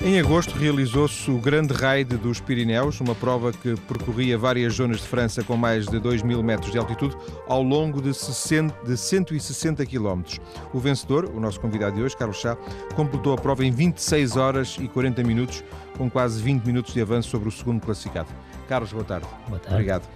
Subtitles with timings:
[0.00, 5.08] Em agosto realizou-se o Grande Raid dos Pirineus, uma prova que percorria várias zonas de
[5.08, 7.16] França com mais de 2 mil metros de altitude
[7.48, 10.38] ao longo de, 60, de 160 quilómetros.
[10.72, 12.56] O vencedor, o nosso convidado de hoje, Carlos Chá,
[12.94, 15.64] completou a prova em 26 horas e 40 minutos,
[15.96, 18.28] com quase 20 minutos de avanço sobre o segundo classificado.
[18.68, 19.26] Carlos, boa tarde.
[19.48, 19.74] Boa tarde.
[19.74, 20.08] Obrigado.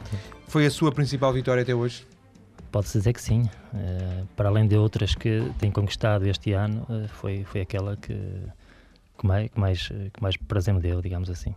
[0.46, 2.06] Foi a sua principal vitória até hoje?
[2.70, 3.42] Pode-se dizer que sim.
[3.74, 8.16] Uh, para além de outras que tem conquistado este ano, uh, foi, foi aquela que
[9.22, 11.54] que mais, que mais, que mais prazer me deu, digamos assim.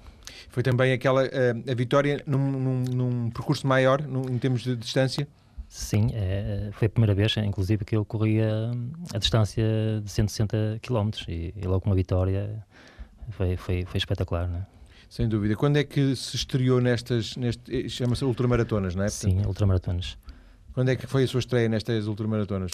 [0.49, 4.75] Foi também aquela a, a vitória num, num, num, percurso maior, num, em termos de
[4.75, 5.27] distância?
[5.67, 8.71] Sim, é, foi a primeira vez, inclusive, que eu corria
[9.13, 9.65] a distância
[10.03, 12.63] de 160 km e, e logo com a vitória
[13.31, 14.65] foi, foi, foi espetacular, não é?
[15.09, 15.55] Sem dúvida.
[15.55, 19.09] Quando é que se estreou nestas, neste, chama-se ultramaratonas, não é?
[19.09, 20.17] Sim, ultramaratonas.
[20.73, 22.71] Quando é que foi a sua estreia nestas ultramaratonas?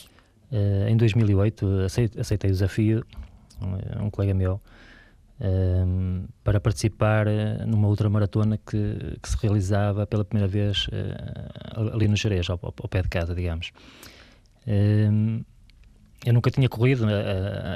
[0.51, 3.05] Uh, em 2008 aceitei, aceitei o desafio,
[3.61, 4.59] um, um colega meu,
[5.41, 12.07] um, para participar eh, numa ultramaratona que, que se realizava pela primeira vez uh, ali
[12.07, 13.71] no Jerez, ao, ao, pé de casa, digamos.
[14.67, 15.43] Um,
[16.23, 17.09] eu nunca tinha corrido uh,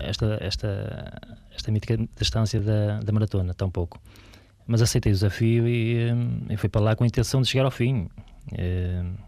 [0.03, 1.21] esta, esta,
[1.55, 3.99] esta mítica distância da, da maratona, tão pouco.
[4.67, 7.65] Mas aceitei o desafio e, um, e fui para lá com a intenção de chegar
[7.65, 8.07] ao fim.
[8.51, 9.24] Uh,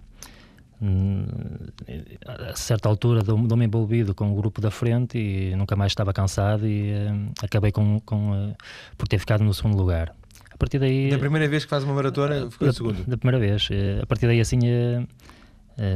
[2.25, 6.67] a certa altura dou-me envolvido com o grupo da frente e nunca mais estava cansado
[6.67, 8.55] e uh, acabei com, com uh,
[8.95, 10.13] por ter ficado no segundo lugar.
[10.51, 11.09] A partir daí...
[11.09, 13.03] Da primeira vez que faz uma maratona, ficou em segundo?
[13.05, 13.67] Da primeira vez.
[13.69, 14.59] Uh, a partir daí, assim,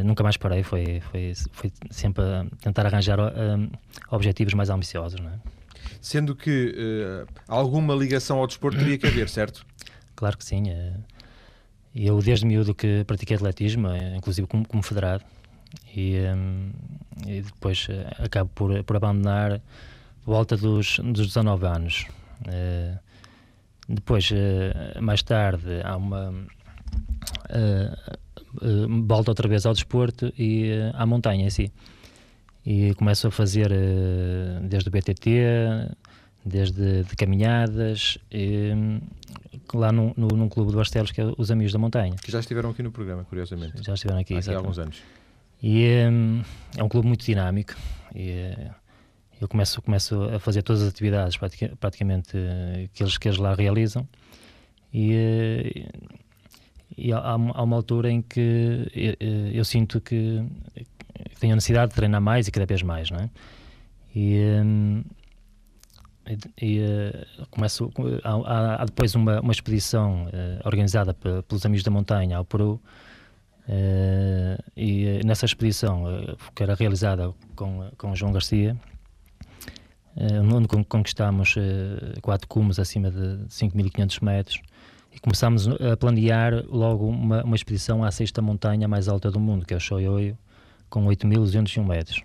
[0.04, 0.64] nunca mais parei.
[0.64, 3.20] Foi, foi, foi sempre a tentar arranjar
[4.10, 5.34] objetivos mais ambiciosos, não é?
[6.00, 6.76] Sendo que
[7.48, 9.66] alguma ligação ao desporto teria que haver, certo?
[10.16, 10.64] Claro que sim.
[11.94, 15.24] Eu, desde miúdo, que pratiquei atletismo, eh, inclusive como, como federado,
[15.96, 16.72] e, um,
[17.28, 19.62] e depois uh, acabo por, por abandonar
[20.26, 22.06] volta dos, dos 19 anos.
[22.42, 22.98] Uh,
[23.88, 26.34] depois, uh, mais tarde, há uma.
[29.06, 31.72] volta outra vez ao desporto e à montanha em si.
[32.66, 33.72] E começo a fazer
[34.62, 35.30] desde o BTT,
[36.44, 38.18] desde de caminhadas,
[39.74, 42.16] lá num, no, num clube de Barcelos que é os Amigos da Montanha.
[42.22, 43.84] Que já estiveram aqui no programa, curiosamente.
[43.84, 45.02] Já estiveram aqui, há alguns anos.
[45.62, 46.42] E um,
[46.76, 47.76] é um clube muito dinâmico
[48.16, 48.54] e
[49.40, 51.38] eu começo, começo a fazer todas as atividades
[51.80, 52.32] praticamente
[52.94, 54.08] que eles, que eles lá realizam
[54.94, 55.86] e,
[56.98, 59.16] e há, há, uma altura em que eu,
[59.54, 60.44] eu sinto que,
[60.74, 63.30] que tenho a necessidade de treinar mais e cada vez mais, não é?
[64.14, 65.04] E, um,
[66.28, 67.92] e, e uh, começo,
[68.24, 72.80] há, há, depois uma, uma expedição uh, organizada pelos Amigos da Montanha ao Peru
[73.68, 76.04] uh, e nessa expedição
[76.56, 78.78] que era realizada com, com João Garcia
[80.54, 81.56] onde conquistámos
[82.22, 84.62] quatro cumes acima de 5.500 metros
[85.14, 89.66] e começámos a planear logo uma, uma expedição à sexta montanha mais alta do mundo,
[89.66, 90.38] que é o Shoyoyo,
[90.90, 92.24] com 8.201 metros.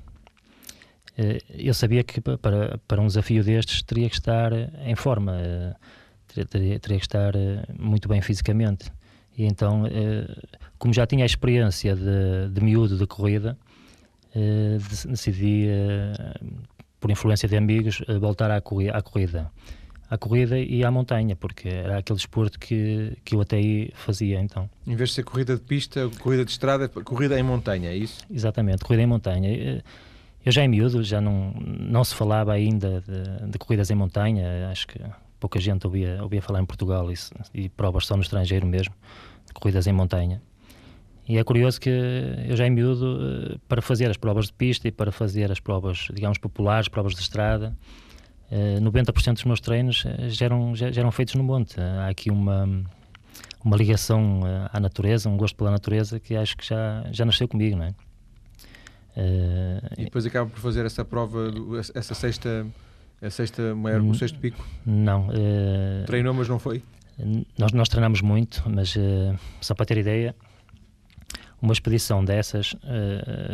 [1.16, 4.53] Eh, eu sabia que para, para um desafio destes teria que estar
[4.84, 5.75] em forma, eh,
[6.44, 8.91] teria, teria que estar eh, muito bem fisicamente.
[9.38, 9.82] E então,
[10.78, 13.55] como já tinha a experiência de, de miúdo de corrida,
[15.10, 15.66] decidi,
[16.99, 19.53] por influência de amigos, voltar à, à corrida.
[20.09, 24.41] À corrida e à montanha, porque era aquele desporto que, que eu até aí fazia
[24.41, 24.71] então.
[24.87, 28.25] Em vez de ser corrida de pista, corrida de estrada, corrida em montanha, é isso?
[28.31, 29.82] Exatamente, corrida em montanha.
[30.46, 34.70] Eu já em miúdo, já não, não se falava ainda de, de corridas em montanha,
[34.70, 35.00] acho que
[35.40, 38.94] pouca gente ouvia, ouvia falar em Portugal isso, e provas só no estrangeiro mesmo,
[39.44, 40.40] de corridas em montanha.
[41.28, 44.86] E é curioso que eu já em miúdo, eh, para fazer as provas de pista
[44.86, 47.76] e para fazer as provas, digamos, populares, provas de estrada,
[48.48, 51.80] 90% eh, dos meus treinos eh, já eram, já, eram feitos no monte.
[51.80, 52.84] Há aqui uma,
[53.64, 54.42] uma ligação
[54.72, 57.94] à natureza, um gosto pela natureza que acho que já, já nasceu comigo, não é?
[59.16, 61.50] Uh, e depois acaba por fazer essa prova,
[61.94, 62.67] essa sexta,
[63.23, 64.62] a sexta maior, o sexto pico?
[64.85, 65.29] Não.
[65.29, 66.82] Uh, Treinou, mas não foi?
[67.58, 70.37] Nós, nós treinamos muito, mas uh, só para ter ideia,
[71.62, 72.76] uma expedição dessas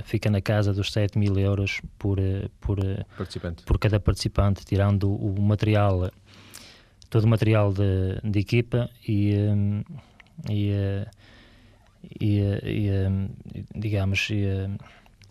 [0.03, 2.19] fica na casa dos 7 mil euros por,
[2.61, 2.79] por,
[3.17, 3.63] participante.
[3.63, 6.11] por cada participante, tirando o, material,
[7.09, 9.37] todo o material de, de equipa e,
[10.51, 10.73] e,
[12.21, 14.29] e, e digamos.
[14.31, 14.45] E,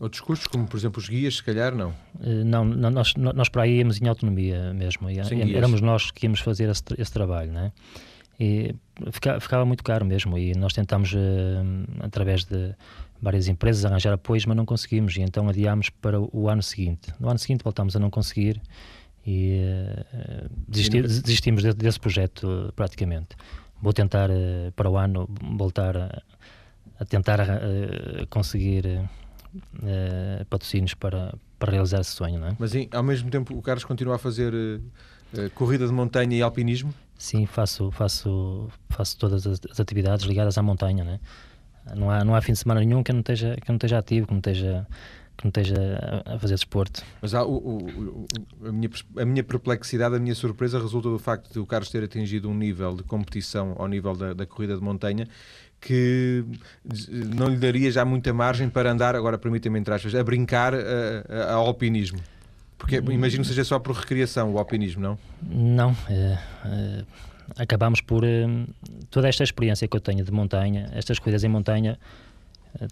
[0.02, 1.92] Outros custos, como por exemplo os guias, se calhar não?
[2.16, 5.08] Uh, não, nós, nós para aí íamos em autonomia mesmo.
[5.08, 5.20] E,
[5.56, 7.72] éramos nós que íamos fazer esse, esse trabalho, né?
[8.40, 8.74] E
[9.12, 10.36] ficava, ficava, muito caro mesmo.
[10.40, 11.18] E nós tentámos, uh,
[12.00, 12.74] através de
[13.22, 15.16] várias empresas, arranjar apoios, mas não conseguimos.
[15.18, 17.14] E então adiámos para o ano seguinte.
[17.20, 18.60] No ano seguinte voltámos a não conseguir.
[19.24, 19.62] e
[20.12, 23.36] uh, desisti, desistimos de, desse projeto praticamente.
[23.80, 24.30] Vou tentar
[24.76, 26.22] para o ano voltar a,
[27.00, 27.40] a tentar
[28.30, 29.10] conseguir
[30.50, 32.40] patrocínios para, para realizar esse sonho.
[32.40, 32.56] Não é?
[32.60, 34.54] Mas ao mesmo tempo o Carlos continua a fazer
[35.56, 36.94] corrida de montanha e alpinismo?
[37.18, 41.04] Sim, faço, faço, faço todas as, as atividades ligadas à montanha.
[41.04, 41.20] Não, é?
[41.96, 44.28] não, há, não há fim de semana nenhum que não esteja, que não esteja ativo,
[44.28, 44.88] que não esteja
[45.38, 47.04] que não esteja a fazer desporto.
[47.22, 48.26] Mas há o, o,
[48.64, 52.04] a, minha, a minha perplexidade, a minha surpresa resulta do facto de o Carlos ter
[52.04, 55.28] atingido um nível de competição ao nível da, da corrida de montanha
[55.82, 56.46] que
[57.36, 60.74] não lhe daria já muita margem para andar, agora permitam-me entrar a brincar
[61.50, 62.20] ao alpinismo.
[62.82, 65.20] Porque imagino que seja só por recriação o alpinismo, não?
[65.42, 65.96] Não.
[66.10, 67.06] É, é,
[67.58, 68.24] acabamos por.
[68.24, 68.48] É,
[69.12, 72.00] toda esta experiência que eu tenho de montanha, estas corridas em montanha,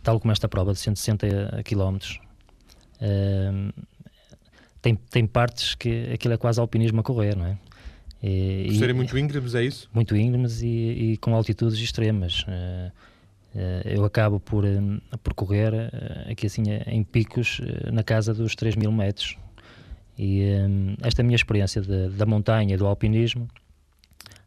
[0.03, 1.97] tal como esta prova de 160 km,
[4.79, 7.57] tem, tem partes que aquilo é quase alpinismo a correr, não é?
[8.21, 9.89] E, Por serem muito íngremes, é isso?
[9.93, 12.43] Muito íngremes e, e com altitudes extremas.
[12.43, 12.91] Uh,
[13.55, 17.61] uh, eu acabo por, um, por correr uh, aqui assim em picos
[17.91, 19.37] na casa dos 3 mil metros.
[20.17, 20.41] E
[21.01, 23.47] esta minha experiência de, da montanha e do alpinismo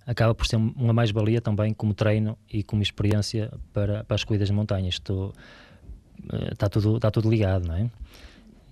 [0.07, 4.49] acaba por ser uma mais-valia também como treino e como experiência para, para as corridas
[4.49, 4.91] de montanha.
[4.91, 5.33] Estou,
[6.53, 7.91] está, tudo, está tudo ligado, não é?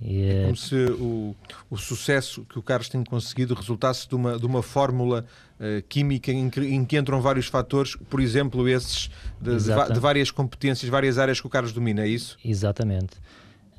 [0.02, 1.36] É como se o,
[1.68, 5.26] o sucesso que o Carlos tem conseguido resultasse de uma, de uma fórmula
[5.58, 9.10] uh, química em que, em que, entram vários fatores, por exemplo, esses
[9.40, 12.38] de, de, de, várias competências, várias áreas que o Carlos domina, é isso?
[12.42, 13.18] Exatamente.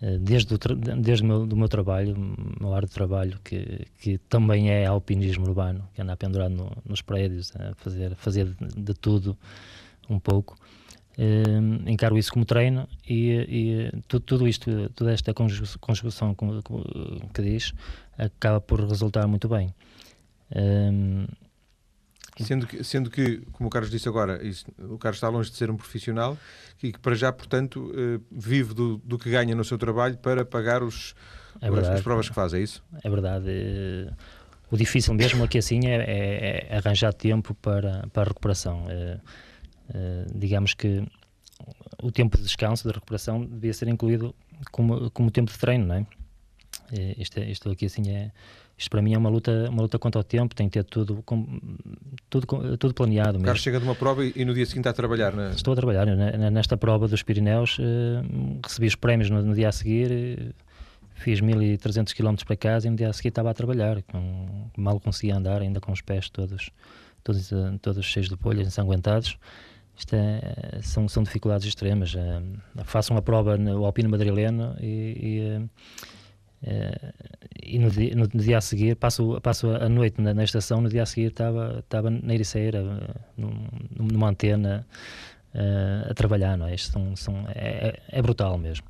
[0.01, 3.85] Eh, desde, o, desde o meu, do meu trabalho, o meu área de trabalho, que,
[4.00, 8.94] que também é alpinismo urbano, que anda pendurado no, nos prédios, a fazer, fazer de
[8.95, 9.38] tudo
[10.09, 10.57] um pouco.
[11.18, 16.36] Uh, encaro isso como treino e, e tudo, tudo, isto, toda esta conjugação
[17.34, 17.74] que diz,
[18.18, 19.74] acaba por resultar muito bem.
[20.56, 21.28] Um,
[22.40, 25.58] Sendo que, sendo que, como o Carlos disse agora, isso, o Carlos está longe de
[25.58, 26.38] ser um profissional
[26.81, 30.46] e que para já, portanto, uh, vive do, do, que ganha no seu trabalho para
[30.46, 31.13] pagar os,
[31.62, 32.84] é verdade, as provas que faz, é isso?
[33.04, 33.48] É verdade.
[33.50, 34.13] Uh,
[34.72, 38.86] o difícil mesmo aqui assim é, é, é, arranjar tempo para, para a recuperação.
[39.93, 41.03] Eh, digamos que
[42.01, 44.33] o tempo de descanso, de recuperação, devia ser incluído
[44.71, 46.05] como, como tempo de treino, não é?
[46.91, 48.31] Uh, isto, é, isto aqui assim é
[48.77, 51.21] isto para mim é uma luta uma luta contra o tempo tem que ter tudo
[51.23, 51.45] com,
[52.29, 54.89] tudo tudo planeado o Carlos chega de uma prova e, e, no dia seguinte está
[54.89, 55.51] a trabalhar né?
[55.55, 56.49] estou a trabalhar né?
[56.49, 60.53] nesta prova dos Pirineus uh, recebi os prémios no, no dia a seguir uh,
[61.15, 64.99] fiz 1300 km para casa e no dia a seguir estava a trabalhar com, mal
[64.99, 66.71] conseguia andar ainda com os pés todos
[67.23, 67.51] todos,
[67.81, 69.38] todos cheios de bolhas ensanguentados
[70.01, 72.15] isto é, são, são dificuldades extremas.
[72.15, 72.42] É,
[72.86, 74.88] faço uma prova no Alpino Madrileno e,
[75.21, 75.69] e,
[76.63, 77.13] é,
[77.62, 80.89] e no, dia, no, dia, a seguir, passo, passo a noite na, na, estação, no
[80.89, 82.81] dia a seguir estava, na Ericeira,
[83.38, 84.88] num, numa antena,
[85.53, 86.57] uh, a trabalhar.
[86.57, 86.74] Não é?
[86.74, 88.88] Isto são, são, é, é, brutal mesmo.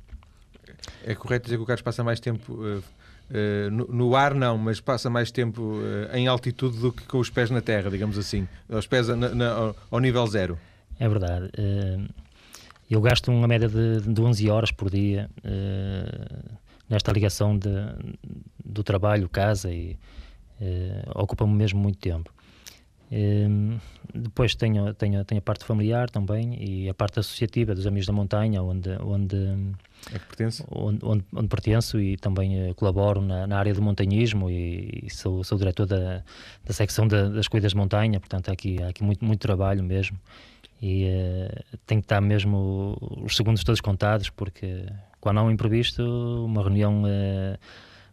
[1.04, 2.54] É correto dizer que o Carlos passa mais tempo.
[2.54, 5.78] Uh, uh, no, no, ar não, mas passa mais tempo
[6.14, 9.74] em altitude do que com os pés na terra, digamos assim, os pés na, na,
[9.90, 10.58] ao nível zero.
[10.98, 11.50] É verdade.
[11.56, 11.98] Eh,
[12.90, 16.38] eu gasto uma média de, de 11 horas por dia eh,
[16.88, 17.70] nesta ligação de,
[18.64, 19.96] do trabalho, casa e
[20.60, 22.32] eh, ocupa-me mesmo muito tempo.
[24.14, 28.12] depois tenho, tenho, tenho a parte familiar também e a parte associativa dos Amigos da
[28.12, 30.20] Montanha, onde, onde, é
[30.70, 35.44] onde, onde, onde, pertenço e também colaboro na, na, área do montanhismo e, e sou,
[35.44, 36.22] sou diretor da,
[36.64, 40.18] da secção das corridas de montanha, portanto há aqui, há aqui muito, muito trabalho mesmo
[40.82, 44.84] e uh, tem que estar mesmo os segundos todos contados porque
[45.20, 46.02] quando há um imprevisto
[46.44, 47.56] uma reunião uh,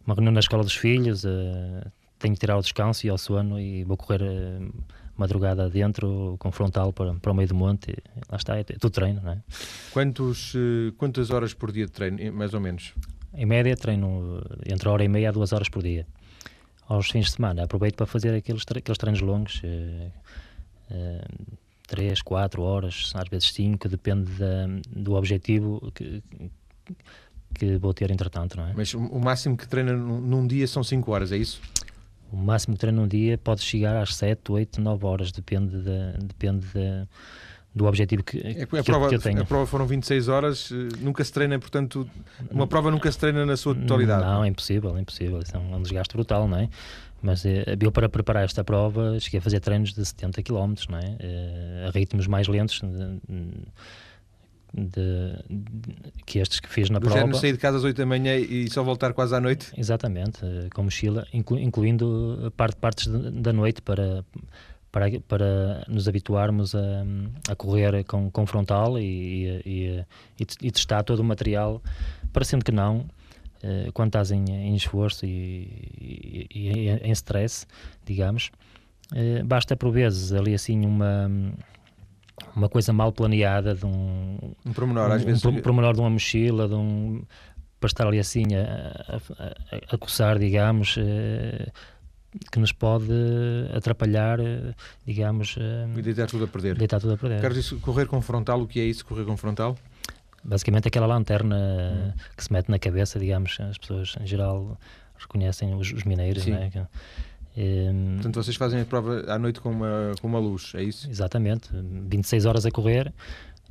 [0.06, 3.60] uma reunião na escola dos filhos uh, tenho que tirar o descanso e ao sono
[3.60, 4.22] e vou correr
[5.18, 7.96] madrugada adentro com frontal para, para o meio do monte
[8.30, 9.42] lá está, é, é tudo treino não é?
[9.92, 10.54] Quantos,
[10.96, 12.94] quantas horas por dia de treino, mais ou menos?
[13.34, 16.06] Em média treino entre a hora e meia a duas horas por dia
[16.88, 19.60] aos fins de semana aproveito para fazer aqueles, aqueles treinos longos
[21.89, 26.24] 3, 4 horas, às vezes 5, depende da, do objetivo que,
[27.53, 28.74] que vou ter entretanto, não é?
[28.75, 31.62] Mas o máximo que treina num dia são 5 horas, é isso?
[32.31, 36.25] O máximo que treina num dia pode chegar às 7, 8, 9 horas, depende, de,
[36.25, 37.08] depende de,
[37.74, 39.41] do objetivo que, é, que, a prova, que eu tenho.
[39.41, 42.08] A prova foram 26 horas, eh, nunca se treina, portanto,
[42.51, 44.25] uma prova nunca se treina na sua totalidade.
[44.25, 46.69] Não, é impossível, é impossível, isso é um desgaste brutal, não é?
[47.22, 50.98] Mas eh, eu, para preparar esta prova, cheguei a fazer treinos de 70 km, não
[50.98, 51.18] é?
[51.20, 52.82] Eh, a ritmos mais lentos,
[54.74, 57.34] de, de, que estes que fiz na Do prova.
[57.34, 59.72] sair de casa às 8 da manhã e só voltar quase à noite?
[59.76, 60.40] Exatamente,
[60.74, 64.24] com mochila, inclu, incluindo parte, partes da noite para,
[64.92, 67.04] para, para nos habituarmos a,
[67.50, 70.06] a correr com, com frontal e, e,
[70.40, 71.82] e, e testar todo o material,
[72.32, 73.08] parecendo que não,
[73.62, 77.66] eh, quando estás em, em esforço e, e, e, em stress,
[78.06, 78.51] digamos,
[79.13, 81.30] eh, basta por vezes ali assim uma
[82.56, 86.10] uma coisa mal planeada de um um promenor, um, às vezes um promenor de uma
[86.10, 87.22] mochila, de um
[87.80, 91.72] para estar ali assim a, a, a coçar, digamos, eh,
[92.51, 93.13] que nos pode
[93.74, 94.38] atrapalhar,
[95.06, 95.56] digamos.
[95.98, 96.78] E deitar tudo a perder.
[96.78, 97.39] Deitar tudo a perder.
[97.39, 99.78] Queres dizer, correr com frontal, o que é isso, correr com frontal?
[100.43, 102.12] Basicamente aquela lanterna hum.
[102.36, 104.77] que se mete na cabeça, digamos, as pessoas em geral
[105.17, 106.51] reconhecem os, os mineiros, Sim.
[106.51, 106.69] né?
[107.58, 111.10] Um, Portanto, vocês fazem a prova à noite com uma, com uma luz, é isso?
[111.10, 113.12] Exatamente, 26 horas a correr.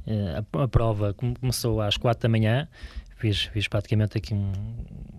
[0.06, 2.68] Eh, a, a prova começou às 4 da manhã,
[3.16, 4.52] fiz, fiz praticamente aqui um,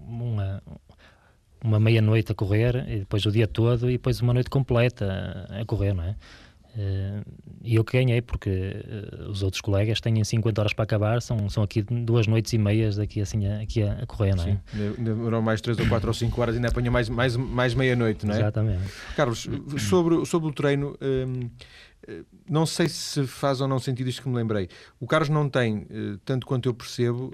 [0.08, 0.62] uma,
[1.64, 5.66] uma meia-noite a correr, e depois o dia todo, e depois uma noite completa a
[5.66, 6.16] correr, não é?
[7.62, 11.50] E eu que ganhei, porque uh, os outros colegas têm 50 horas para acabar, são,
[11.50, 14.58] são aqui duas noites e meias aqui, assim, aqui a, a correr, não é?
[14.74, 18.26] Sim, demorou mais 3 ou 4 ou 5 horas, ainda apanhou mais, mais, mais meia-noite,
[18.26, 18.38] não é?
[18.38, 18.84] Exatamente.
[19.16, 21.50] Carlos, sobre, sobre o treino, um,
[22.50, 24.70] não sei se faz ou não sentido isto que me lembrei.
[25.00, 25.88] O Carlos não tem,
[26.26, 27.32] tanto quanto eu percebo,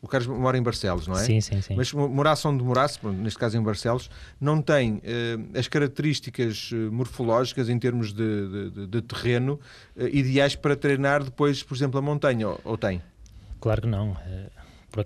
[0.00, 1.24] o Carlos mora em Barcelos, não é?
[1.24, 1.74] Sim, sim, sim.
[1.76, 4.10] Mas morasse onde morasse, neste caso em Barcelos,
[4.40, 5.00] não tem
[5.56, 9.58] as características morfológicas em termos de, de, de terreno
[9.96, 13.00] ideais para treinar depois, por exemplo, a montanha, ou, ou tem?
[13.60, 14.16] Claro que não.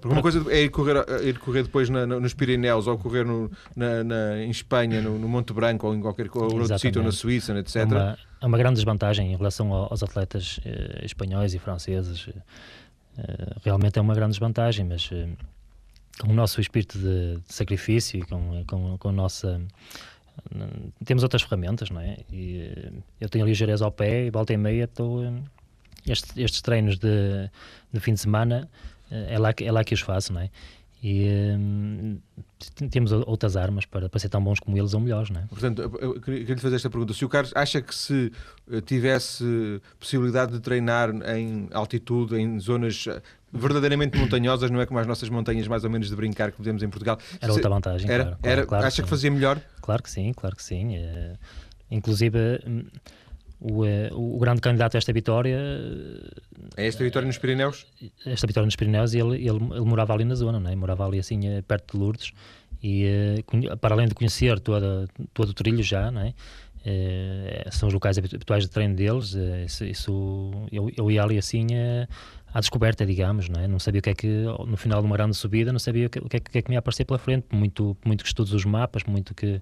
[0.04, 4.04] Uma coisa é ir correr, ir correr depois na, nos Pirineus ou correr no, na,
[4.04, 7.12] na, em Espanha, no, no, Monte Branco ou em qualquer ou outro sítio, ou na
[7.12, 7.76] Suíça, etc.
[7.76, 10.60] É uma, é uma grande desvantagem em relação aos atletas
[11.02, 12.28] espanhóis e franceses
[13.18, 15.28] eh, realmente é uma grande desvantagem, mas uh,
[16.20, 19.60] com o nosso espírito de, de sacrifício e com, com, com a nossa.
[20.54, 22.18] Uh, temos outras ferramentas, não é?
[22.32, 25.22] E, eu tenho Jerez ao pé e volta e meia estou.
[26.06, 27.50] Estes, estes, treinos de,
[27.92, 28.68] de fim de semana
[29.10, 30.50] é lá, que, é lá que os faço, não é?
[31.02, 32.18] e hum,
[32.90, 35.44] temos outras armas para, para ser tão bons como eles ou melhores, não é?
[35.44, 37.14] Portanto, eu queria lhe fazer esta pergunta.
[37.14, 38.32] Se o Carlos acha que se
[38.70, 43.22] eh, tivesse possibilidade de treinar em altitude, em zonas eh,
[43.52, 46.82] verdadeiramente montanhosas, não é como as nossas montanhas mais ou menos de brincar que podemos
[46.82, 47.16] em Portugal.
[47.40, 49.60] Era outra vantagem, era, claro, era, claro, acha que fazia melhor?
[49.80, 50.96] Claro que sim, claro que sim.
[50.96, 51.34] É,
[51.92, 52.84] inclusive hum,
[53.60, 55.58] o, eh, o grande candidato a esta vitória.
[56.76, 57.86] É esta vitória nos Pirineus?
[58.24, 60.76] Esta vitória nos Pirineus, e ele, ele, ele morava ali na zona, não é?
[60.76, 62.32] morava ali assim eh, perto de Lourdes,
[62.82, 66.34] e eh, para além de conhecer toda, todo o trilho já, não é?
[67.70, 69.34] são os locais habituais de treino deles.
[69.66, 71.66] Isso, isso eu, eu, ia ali assim
[72.54, 73.68] à descoberta, digamos, não é?
[73.68, 76.10] Não sabia o que é que, no final de uma grande subida, não sabia o
[76.10, 77.46] que, o que, é, que, é que me ia aparecer pela frente.
[77.52, 79.60] Muito, muito que estudo os mapas, muito que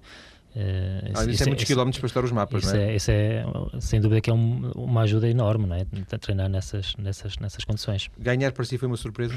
[0.56, 2.92] Uh, ah, isso, isso, é muitos quilómetros para estar os mapas, isso não é?
[2.92, 2.96] é?
[2.96, 3.44] Isso é,
[3.78, 5.84] sem dúvida que é um, uma ajuda enorme, não é?
[6.18, 8.10] Treinar nessas, nessas, nessas condições.
[8.18, 9.34] Ganhar para si foi uma surpresa?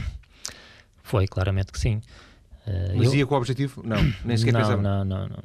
[1.04, 2.02] Foi, claramente que sim.
[2.66, 3.16] Uh, Mas eu...
[3.16, 3.82] ia com o objetivo?
[3.86, 4.82] Não, nem sequer não, pensava.
[4.82, 5.38] Não, não, não,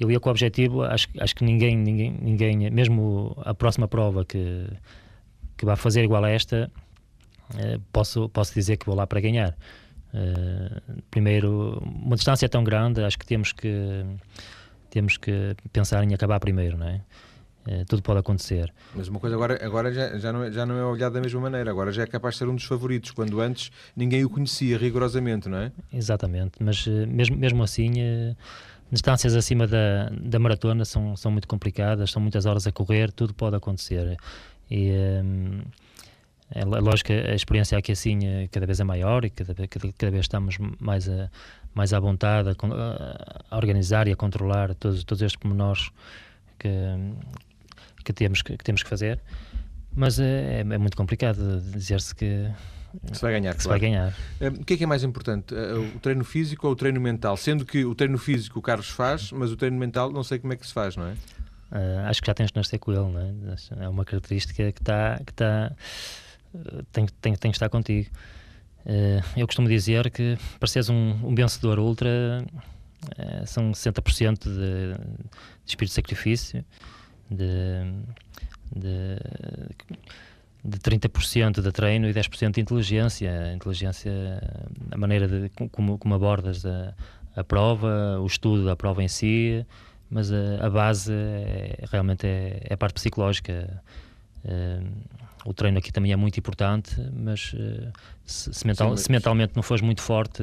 [0.00, 4.24] Eu ia com o objetivo, acho, acho que ninguém, ninguém, ninguém, mesmo a próxima prova
[4.24, 4.66] que,
[5.56, 6.68] que vai fazer igual a esta,
[7.54, 9.56] uh, posso, posso dizer que vou lá para ganhar.
[10.12, 14.04] Uh, primeiro, uma distância tão grande, acho que temos que
[14.92, 17.00] temos que pensar em acabar primeiro, não é?
[17.66, 18.72] Uh, tudo pode acontecer.
[18.94, 21.40] Mas uma coisa agora, agora já, já, não é, já não é olhado da mesma
[21.40, 24.76] maneira, agora já é capaz de ser um dos favoritos, quando antes ninguém o conhecia
[24.76, 25.72] rigorosamente, não é?
[25.92, 28.36] Exatamente, mas uh, mesmo, mesmo assim, uh,
[28.90, 33.32] distâncias acima da, da maratona são, são muito complicadas, são muitas horas a correr, tudo
[33.32, 34.18] pode acontecer.
[34.70, 34.90] E,
[36.54, 38.18] é lógico que a experiência aqui assim
[38.50, 41.30] cada vez é maior e cada, cada, cada vez estamos mais a,
[41.74, 45.90] mais à vontade a, a, organizar e a controlar todos, todos estes pormenores
[46.58, 46.68] que,
[48.04, 49.20] que, temos, que, que temos que fazer.
[49.94, 52.50] Mas é, é muito complicado dizer-se que
[53.12, 53.52] se vai ganhar.
[53.52, 53.62] Claro.
[53.62, 54.14] Se vai ganhar.
[54.40, 55.54] O que é que é mais importante?
[55.54, 57.36] O treino físico ou o treino mental?
[57.36, 60.52] Sendo que o treino físico o Carlos faz, mas o treino mental não sei como
[60.52, 61.12] é que se faz, não é?
[61.72, 63.84] Uh, acho que já tens de nascer com ele, não é?
[63.84, 65.18] É uma característica que está.
[65.24, 65.72] Que está
[66.92, 68.08] tem, que estar contigo.
[68.84, 72.44] Uh, eu costumo dizer que para seres um, um vencedor ultra
[73.18, 76.64] uh, são 60% de, de espírito de sacrifício,
[77.30, 77.46] de,
[78.74, 79.18] de,
[80.64, 83.52] de 30% de treino e 10% de inteligência.
[83.54, 84.12] Inteligência,
[84.90, 86.94] a maneira de como, como abordas a,
[87.36, 89.64] a prova, o estudo da prova em si,
[90.12, 93.82] mas a, a base é, realmente é, é, a parte psicológica
[95.44, 97.54] o treino aqui também é muito importante, mas
[98.24, 99.00] se, se, mental, Sim, mas...
[99.00, 100.42] se mentalmente não fores muito forte,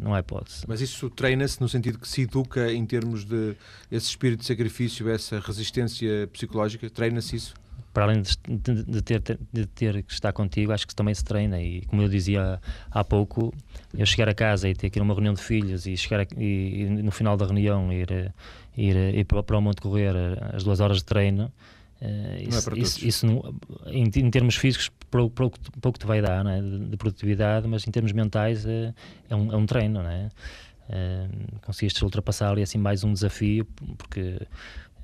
[0.00, 0.64] não há hipótese.
[0.68, 3.56] Mas isso treina-se no sentido que se educa em termos de
[3.90, 6.88] esse espírito de sacrifício, essa resistência psicológica?
[6.88, 7.54] Treina-se isso?
[7.92, 11.24] para além de, de, de, ter, de ter que estar contigo, acho que também se
[11.24, 11.60] treina.
[11.60, 12.60] E como eu dizia
[12.90, 13.52] há pouco,
[13.96, 16.20] eu chegar a casa e ter que ir a uma reunião de filhos e, chegar
[16.20, 18.32] a, e, e, no final da reunião ir,
[18.76, 20.14] ir, ir para o Monte Correr
[20.54, 21.52] as duas horas de treino.
[22.02, 23.54] Uh, isso, não é isso, isso não,
[23.86, 26.60] em, em, termos físicos, pouco, pouco, pouco te vai dar é?
[26.60, 28.92] de, de, produtividade, mas em termos mentais uh,
[29.30, 30.02] é, um, é um treino.
[30.02, 30.28] Não é?
[30.88, 33.66] Uh, conseguiste ultrapassar ali assim mais um desafio,
[33.96, 34.38] porque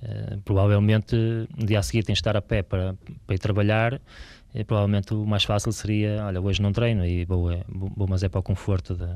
[0.01, 1.17] Uh, provavelmente
[1.57, 2.95] no dia a seguir tens de estar a pé para,
[3.27, 4.01] para ir trabalhar
[4.55, 8.29] e provavelmente o mais fácil seria olha, hoje não treino e vou, vou mas é
[8.29, 9.09] para o conforto de,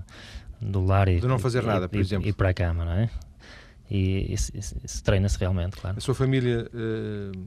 [0.60, 2.84] do lar e, de não fazer e, nada, por e, exemplo e para a cama,
[2.84, 3.08] não é?
[3.88, 5.98] E isso treina-se realmente, claro.
[5.98, 7.46] A sua família uh...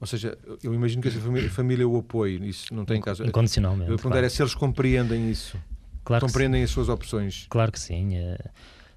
[0.00, 3.24] Ou seja, eu imagino que a família, família o apoie, isso não tem caso.
[3.24, 3.90] Incondicionalmente.
[3.90, 4.26] Eu perguntar claro.
[4.26, 5.58] é se eles compreendem isso.
[6.04, 7.46] Claro compreendem as suas opções.
[7.50, 8.16] Claro que sim.
[8.16, 8.38] Eh,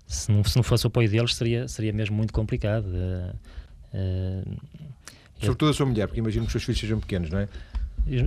[0.07, 2.87] se não, se não fosse o apoio deles, seria, seria mesmo muito complicado.
[3.93, 4.57] Uh,
[5.39, 7.49] Sobretudo a sua mulher, porque imagino que os seus filhos sejam pequenos, não é?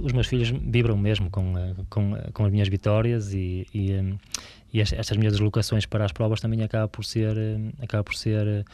[0.02, 3.90] Os meus filhos vibram mesmo com, eh, com, eh, com as minhas vitórias e, e,
[4.72, 7.36] e estas minhas deslocações para as provas também acaba por ser,
[7.80, 8.64] acaba por ser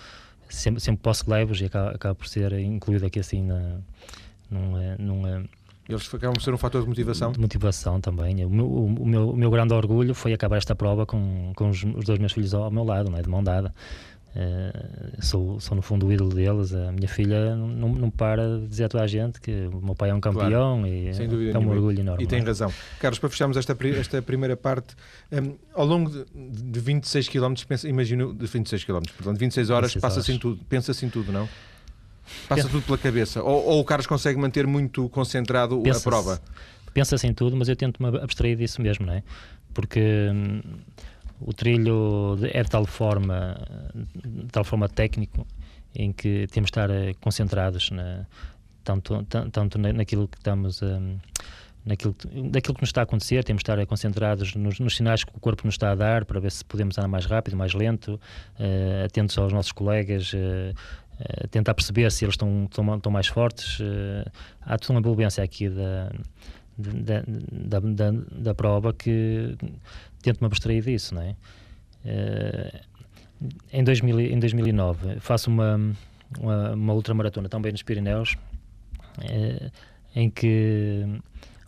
[0.51, 3.79] sempre, sempre posso levar e acaba, acaba por ser incluído aqui assim na,
[4.51, 5.47] num, num,
[5.91, 7.33] eles acabam por ser um fator de motivação?
[7.33, 8.45] De motivação também.
[8.45, 11.83] O meu, o meu, o meu grande orgulho foi acabar esta prova com, com os,
[11.83, 13.23] os dois meus filhos ao meu lado, não é?
[13.23, 13.75] de mão dada.
[14.35, 16.73] Uh, sou, sou no fundo o ídolo deles.
[16.73, 19.95] A minha filha não, não para de dizer a toda a gente que o meu
[19.95, 21.75] pai é um campeão claro, e é um nenhuma.
[21.75, 22.23] orgulho enorme.
[22.23, 22.45] E tem é?
[22.45, 22.73] razão.
[23.01, 24.95] Carlos, para fecharmos esta, esta primeira parte,
[25.33, 26.25] um, ao longo de,
[26.71, 31.05] de 26 km, pensa, imagino, de 26 km, portanto, 26 horas, passa-se em tudo, pensa-se
[31.05, 31.49] em tudo, não?
[32.49, 33.43] Passa tudo pela cabeça.
[33.43, 36.41] Ou, ou, o Carlos consegue manter muito concentrado a prova?
[36.95, 39.23] Pensa-se em tudo, mas eu tento-me abstrair disso mesmo, não é?
[39.75, 40.29] Porque.
[40.33, 40.61] Hum,
[41.41, 43.57] o trilho é de tal forma,
[44.15, 45.47] de tal forma técnico
[45.95, 48.27] em que temos de estar eh, concentrados na,
[48.85, 51.01] tanto, tanto naquilo que estamos a,
[51.85, 52.15] naquilo,
[52.51, 55.41] daquilo que nos está a acontecer, temos de estar concentrados nos, nos, sinais que o
[55.41, 58.21] corpo nos está a dar para ver se podemos andar mais rápido, mais lento,
[58.59, 63.79] uh, atentos aos nossos colegas, uh, tentar perceber se eles estão, estão, estão mais fortes.
[64.63, 66.11] Há toda uma envolvência aqui da,
[66.81, 69.57] da, da, da, prova que
[70.23, 71.37] tento-me abstrair disso, não é?
[72.05, 72.81] Uh,
[73.73, 75.95] em, 2000, em 2009 faço uma,
[76.39, 78.37] uma, uma ultramaratona também nos Pirineus
[79.19, 79.71] uh,
[80.15, 81.07] em que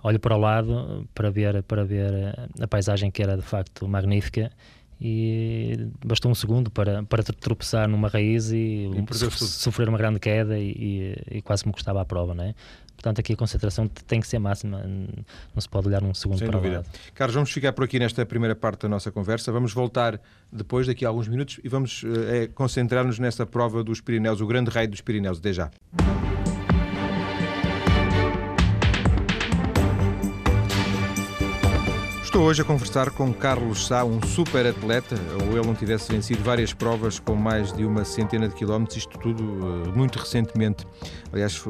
[0.03, 4.51] olho para o lado para ver, para ver a paisagem que era de facto magnífica
[5.05, 10.57] e bastou um segundo para, para tropeçar numa raiz e, e sofrer uma grande queda
[10.57, 12.55] e, e, e, quase me custava a prova, não é?
[13.03, 14.81] Portanto, aqui a concentração tem que ser máxima,
[15.53, 16.75] não se pode olhar um segundo Sem para dúvida.
[16.75, 16.89] o lado.
[17.13, 19.51] Carlos, vamos ficar por aqui nesta primeira parte da nossa conversa.
[19.51, 20.21] Vamos voltar
[20.53, 24.71] depois, daqui a alguns minutos, e vamos é, concentrar-nos nessa prova dos Pirineus, o grande
[24.71, 25.39] raio dos Pirineus.
[25.39, 25.69] Até já.
[32.33, 36.43] Estou hoje a conversar com Carlos Sá, um super atleta, ou ele não tivesse vencido
[36.43, 40.87] várias provas com mais de uma centena de quilómetros, isto tudo eh, muito recentemente.
[41.31, 41.63] Aliás,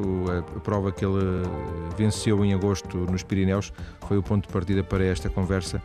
[0.55, 3.73] a prova que ele eh, venceu em agosto nos Pirineus,
[4.07, 5.83] foi o ponto de partida para esta conversa,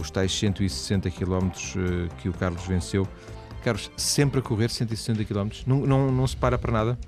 [0.00, 3.06] os tais 160 quilómetros eh, que o Carlos venceu.
[3.62, 5.64] Carlos, sempre a correr 160 quilómetros?
[5.64, 6.98] Não, não, não se para para nada?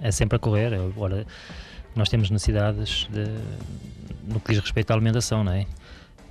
[0.00, 0.72] É sempre a correr.
[0.72, 1.26] Agora,
[1.94, 3.26] nós temos necessidades de,
[4.32, 5.66] no que diz respeito à alimentação, não é?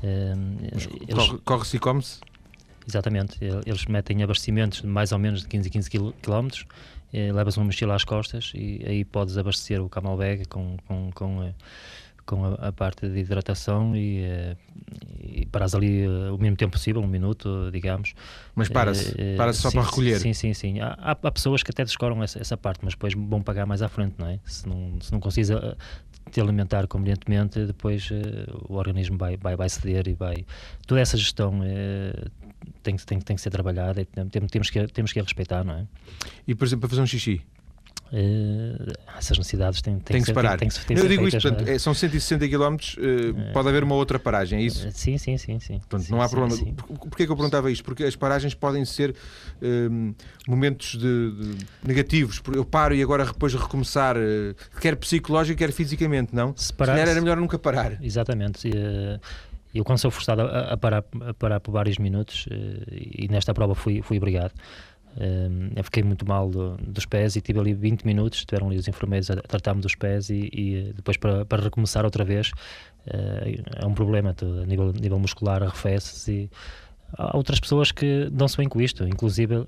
[0.03, 1.29] Eles...
[1.43, 2.19] Corre-se e come-se?
[2.87, 6.47] Exatamente, eles metem abastecimentos de mais ou menos de 15 a 15 km,
[7.13, 11.43] eh, levas uma mochila às costas e aí podes abastecer o camelback com, com, com,
[11.43, 11.53] eh,
[12.25, 14.55] com a, a, parte de hidratação e, eh,
[15.21, 18.13] e paras ali o mínimo tempo possível, um minuto, digamos.
[18.55, 19.13] Mas para-se?
[19.37, 20.19] para-se só sim, para recolher?
[20.19, 20.79] Sim, sim, sim.
[20.79, 23.89] Há, há, pessoas que até descoram essa, essa, parte, mas depois vão pagar mais à
[23.89, 24.39] frente, não é?
[24.45, 25.51] Se não, se não consegues
[26.29, 30.45] te alimentar convenientemente, depois uh, o organismo vai, vai, vai ceder e vai.
[30.85, 32.31] Toda essa gestão uh,
[32.83, 35.87] tem, tem, tem que ser trabalhada e temos que, temos que a respeitar, não é?
[36.47, 37.41] E, por exemplo, para fazer um xixi?
[38.11, 40.59] Uh, essas necessidades têm, têm, tem que, ser, parar.
[40.61, 41.79] Eu digo feitas, isto, portanto, é?
[41.79, 44.89] são 160 km, uh, pode haver uma outra paragem, é isso?
[44.91, 45.59] Sim, sim, sim.
[45.59, 45.79] sim.
[45.79, 46.55] Portanto, sim, não há sim, problema.
[46.57, 46.73] Sim.
[46.73, 47.85] Porquê que eu perguntava isto?
[47.85, 52.41] Porque as paragens podem ser uh, momentos de, de negativos.
[52.53, 54.17] Eu paro e agora depois recomeçar,
[54.81, 56.53] quer psicológico, quer fisicamente, não?
[56.57, 57.97] Se, parar, Se era melhor nunca parar.
[58.03, 58.69] Exatamente.
[59.73, 62.45] Eu, quando sou forçado a, a, parar, a parar por vários minutos,
[62.91, 64.51] e nesta prova fui, fui obrigado,
[65.17, 68.77] Uh, eu fiquei muito mal do, dos pés e tive ali 20 minutos, estiveram ali
[68.77, 72.51] os enfermeiros a tratar-me dos pés e, e, depois para, para recomeçar outra vez
[73.07, 76.49] uh, é um problema, a nível, nível muscular arrefece e
[77.17, 79.65] há outras pessoas que dão-se bem com isto, inclusive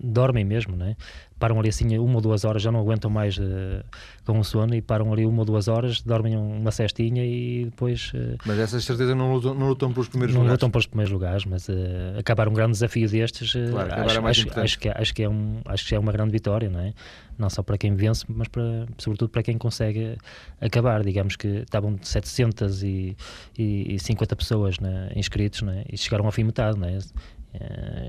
[0.00, 0.96] dormem mesmo, né?
[1.38, 3.84] param ali assim uma ou duas horas, já não aguentam mais uh,
[4.24, 8.12] com o sono e param ali uma ou duas horas, dormem uma cestinha e depois.
[8.14, 10.48] Uh, mas essas certeza não lutam, não lutam pelos primeiros não lugares?
[10.48, 11.72] Não lutam pelos primeiros lugares, mas uh,
[12.18, 15.60] acabar um grande desafio destes, claro, acho, é acho, acho, que, acho, que é um,
[15.66, 16.94] acho que é uma grande vitória, não é?
[17.38, 20.16] Não só para quem vence, mas para, sobretudo para quem consegue
[20.58, 21.04] acabar.
[21.04, 26.78] Digamos que estavam 750 pessoas né, inscritos né, e chegaram ao fim metade.
[26.78, 26.98] Né?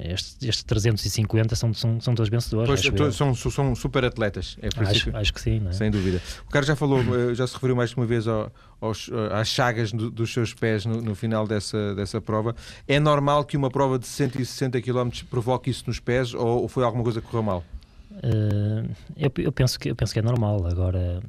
[0.06, 2.90] Estes, estes 350 são, são, são todos vencedores.
[2.90, 4.58] Pois, são, são super atletas.
[4.62, 5.62] É acho, acho que sim.
[5.68, 5.72] É?
[5.72, 6.22] Sem dúvida.
[6.48, 9.34] O cara já falou, eh, já se referiu mais de uma vez ao, aos, eh,
[9.34, 12.56] às chagas do, dos seus pés no, no, final dessa, dessa prova.
[12.88, 16.84] É normal que uma prova de 160 km provoque isso nos pés ou, ou foi
[16.84, 17.64] alguma coisa que correu mal?
[18.12, 20.66] Uh, eu, eu, penso que, eu penso que é normal.
[20.66, 21.22] Agora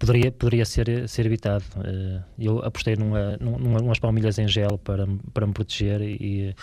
[0.00, 1.64] poderia, poderia ser, ser evitado.
[1.84, 6.54] Eh, eu apostei numa, numa, numas palmilhas em gel para, para me proteger e,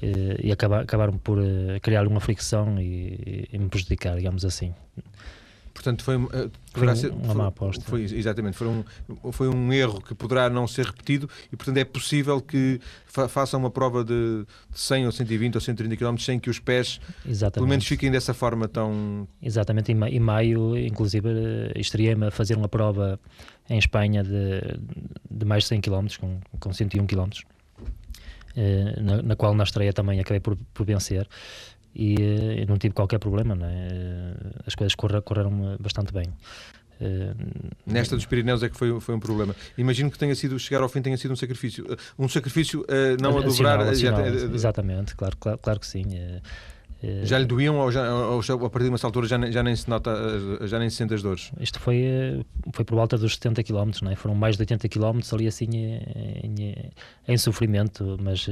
[0.00, 4.72] e, e acabar, acabaram por eh, criar uma fricção e, e me prejudicar, digamos assim.
[5.76, 7.84] Portanto, foi, uh, foi ser, uma má aposta.
[7.84, 8.82] Foi, exatamente, foi um,
[9.30, 13.60] foi um erro que poderá não ser repetido e, portanto, é possível que fa façam
[13.60, 17.54] uma prova de, de 100 ou 120 ou 130 km sem que os pés, exatamente.
[17.54, 19.28] pelo menos, fiquem dessa forma tão.
[19.42, 21.28] Exatamente, em, maio, inclusive,
[21.76, 23.20] estreiei-me a fazer uma prova
[23.68, 24.60] em Espanha de,
[25.30, 27.28] de mais de 100 km, com, com 101 km.
[28.56, 31.28] Uh, na, na, qual na estreia também acabei por, por vencer
[31.98, 33.64] e uh, não tive qualquer problema, é?
[33.64, 36.26] Uh, as coisas correram, correram bastante bem.
[37.00, 37.34] Uh,
[37.86, 39.56] Nesta dos Pirineus é que foi, foi um problema.
[39.78, 41.86] Imagino que tenha sido, chegar ao fim tenha sido um sacrifício.
[42.18, 42.84] Um sacrifício
[43.20, 43.80] não a dobrar.
[43.88, 46.04] Exatamente, claro, claro, claro que sim.
[47.22, 49.88] Já lhe doíam ou, já, ou a partir de uma altura já, já nem se
[49.88, 50.10] nota,
[50.66, 51.52] já nem se sente as dores?
[51.60, 54.16] Isto foi, foi por volta dos 70 km, não é?
[54.16, 55.68] Foram mais de 80 km ali assim
[56.42, 56.74] em,
[57.28, 58.48] em sofrimento, mas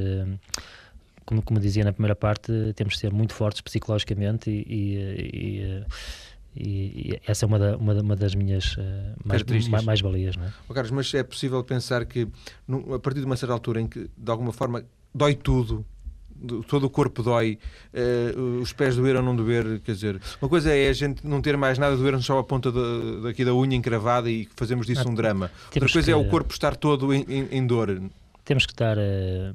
[1.25, 5.85] como, como dizia na primeira parte, temos de ser muito fortes psicologicamente e, e, e
[6.57, 8.81] e, essa é uma, da, uma, uma das minhas uh,
[9.25, 10.37] mais, mais, mais, valias.
[10.37, 10.53] Não é?
[10.69, 12.29] Oh, Carlos, mas é possível pensar que
[12.95, 15.85] a partir de uma certa altura em que de alguma forma dói tudo,
[16.69, 17.59] todo o corpo dói,
[17.93, 21.41] uh, os pés doer ou não doer, quer dizer, uma coisa é a gente não
[21.41, 25.03] ter mais nada, doer só a ponta de, daqui da unha encravada e fazemos disso
[25.07, 25.51] ah, um drama.
[25.67, 28.01] Outra coisa que, é o corpo estar todo em, em, em dor.
[28.45, 28.97] Temos que estar.
[28.97, 29.55] Uh,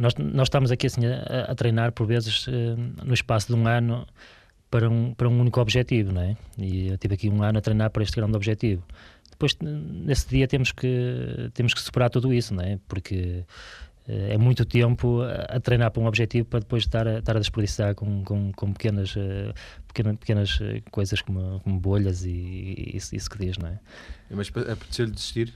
[0.00, 2.52] nós, nós estamos aqui assim a, a treinar por vezes uh,
[3.04, 4.06] no espaço de um ano
[4.70, 6.36] para um, para um único objetivo, não é?
[6.56, 8.82] E eu tive aqui um ano a treinar para este grande objetivo.
[9.30, 12.78] Depois, nesse dia, temos que, temos que superar tudo isso, não é?
[12.88, 13.44] Porque
[14.08, 17.40] uh, é muito tempo a, treinar para um objetivo para depois estar a, estar a
[17.40, 19.52] desperdiçar com, com, com pequenas, uh,
[19.86, 20.58] pequenas, pequenas
[20.90, 23.78] coisas como, como bolhas e, e isso, isso que diz, não é?
[24.30, 25.52] Mas apeteceu-lhe desistir?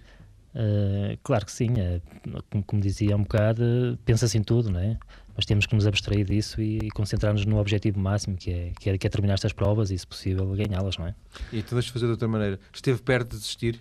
[0.54, 2.00] Uh, claro que sim, é,
[2.48, 4.96] como, como, dizia há um bocado, pensa-se em tudo, não é?
[5.34, 8.90] Mas temos que nos abstrair disso e, e concentrar-nos no objetivo máximo, que é, que
[8.90, 11.14] é, que é terminar estas provas e, se possível, ganhá-las, não é?
[11.52, 12.60] E tu deixas fazer de outra maneira.
[12.72, 13.80] Esteve perto de desistir?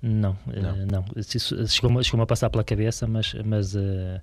[0.00, 0.72] Não, não.
[0.72, 1.66] Uh, não.
[1.66, 4.20] Chegou-me chegou a passar pela cabeça, mas, mas, uh,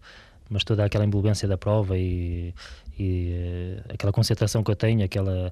[0.49, 2.53] mas toda aquela envolvência da prova e,
[2.97, 5.51] e uh, aquela concentração que eu tenho, aquela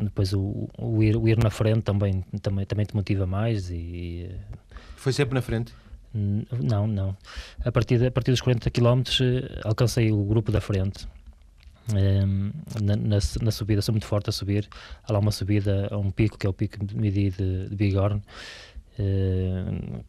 [0.00, 4.30] depois o, o, ir, o ir na frente também, também, também te motiva mais e
[5.04, 5.74] foi sempre na frente?
[6.14, 7.14] Não, não.
[7.62, 11.06] A partir, de, a partir dos 40 km eh, alcancei o grupo da frente.
[11.92, 14.66] Um, ehm, na, na, na, subida, sou muito forte a subir.
[15.02, 17.76] Há lá uma subida a um pico, que é o pico de Midi de, de
[17.76, 18.22] Bigorne,
[18.98, 20.04] uh,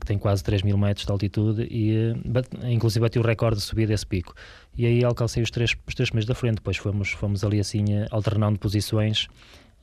[0.00, 3.62] que tem quase 3 mil metros de altitude, e uh, inclusive bati o recorde de
[3.62, 4.34] subida desse pico.
[4.76, 6.56] E aí alcancei os três, os três primeiros da frente.
[6.56, 9.28] Depois fomos, fomos ali assim, alternando posições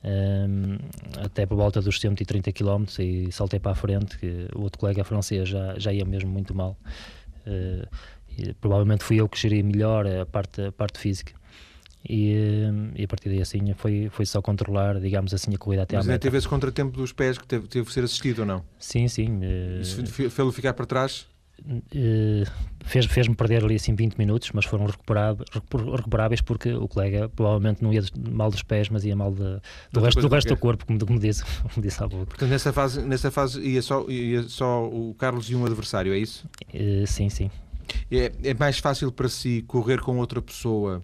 [0.02, 0.78] um,
[1.22, 5.04] até por volta dos 130 km e saltei para a frente, que o outro colega
[5.04, 6.76] francês já, já ia mesmo muito mal.
[7.46, 7.86] Uh,
[8.60, 11.32] provavelmente fui eu que geri melhor a parte, a parte física.
[12.08, 12.32] E,
[12.96, 16.06] e, a partir daí assim foi, foi só controlar, digamos assim, a corrida até Mas
[16.06, 16.22] à meta.
[16.22, 18.64] teve esse contratempo dos pés que teve, teve ser assistido ou não?
[18.78, 19.40] Sim, sim.
[19.40, 21.26] Uh, Isso fez-lo ficar para trás?
[21.66, 22.50] Uh,
[22.84, 27.92] fez, fez-me perder ali assim 20 minutos, mas foram recuperáveis porque o colega provavelmente não
[27.92, 29.60] ia mal dos pés, mas ia mal de,
[29.92, 32.26] do, resto, do resto do corpo, como, como, disse, como disse há pouco.
[32.26, 36.18] Portanto, nessa fase, nessa fase ia, só, ia só o Carlos e um adversário, é
[36.18, 36.48] isso?
[36.74, 37.50] Uh, sim, sim.
[38.10, 41.02] É, é mais fácil para si correr com outra pessoa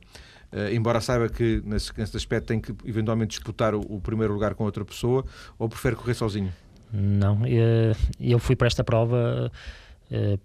[0.53, 4.55] Uh, embora saiba que nesse, nesse, aspecto tem que eventualmente disputar o, o, primeiro lugar
[4.55, 5.25] com outra pessoa,
[5.59, 6.53] ou prefere correr sozinho?
[6.92, 9.51] Não, eu, eu fui para esta prova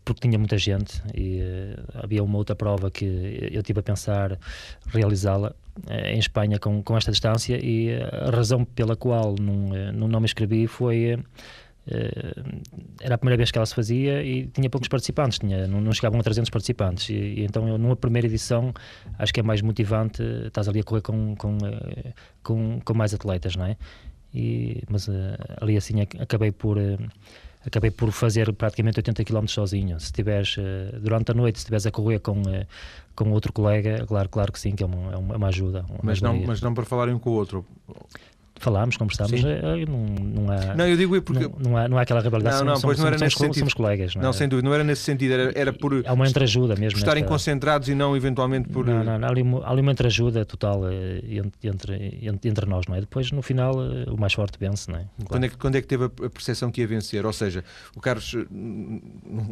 [0.04, 1.40] porque tinha muita gente e
[1.94, 4.38] havia uma outra prova que eu tive a pensar
[4.88, 5.54] realizá-la
[6.06, 10.68] em Espanha com, com esta distância e a razão pela qual não, não, me inscrevi
[10.68, 11.18] foi
[13.02, 15.92] era a primeira vez que ela se fazia e tinha poucos participantes, tinha, não, não
[15.92, 17.10] chegavam a 300 participantes.
[17.10, 18.74] E, e, então, eu, numa primeira edição,
[19.18, 21.58] acho que é mais motivante, estás ali a correr com, com,
[22.44, 23.78] com, com, mais atletas, não é?
[24.34, 25.12] E, mas uh,
[25.60, 26.78] ali assim acabei por.
[27.64, 30.00] Acabei por fazer praticamente 80 km sozinho.
[30.00, 30.56] Se tiveres,
[31.00, 32.42] durante a noite, se estiveres a correr com,
[33.16, 35.86] com outro colega, claro, claro que sim, que é uma, é uma ajuda.
[35.88, 37.64] Uma mas, não, mas não para falarem um com o outro
[38.62, 40.76] falámos, conversámos, eh, não, não há.
[40.76, 41.44] Não, eu digo porque.
[41.44, 42.58] Não, não, há, não há aquela rivalidade.
[42.60, 43.60] Não, não, somos, pois não era somos, nesse somos, sentido.
[43.62, 44.34] Somos colegas, não, não é?
[44.34, 46.04] sem dúvida, não era nesse sentido, era, era por.
[46.06, 46.98] Há uma entreajuda mesmo.
[46.98, 47.34] Estarem nesta...
[47.34, 48.86] concentrados e não eventualmente por.
[48.86, 51.22] Não, não, não há, ali, há ali uma entreajuda total eh,
[51.64, 53.02] entre, entre, entre nós, não é?
[53.02, 55.02] Depois, no final, eh, o mais forte vence, não é?
[55.02, 55.28] Claro.
[55.28, 57.26] Quando, é que, quando é que teve a percepção que ia vencer?
[57.26, 57.64] Ou seja,
[57.96, 58.36] o Carlos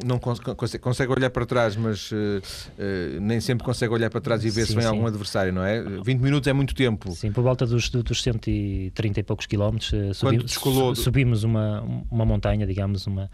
[0.05, 4.43] não consegue, consegue olhar para trás, mas uh, uh, nem sempre consegue olhar para trás
[4.43, 4.89] e ver sim, se vem sim.
[4.89, 5.81] algum adversário, não é?
[5.81, 7.11] 20 minutos é muito tempo.
[7.11, 9.91] Sim, por volta dos, dos 130 e poucos quilómetros.
[9.91, 10.95] Uh, Quando descolou...
[10.95, 13.29] subimos uma, uma montanha, digamos, uma.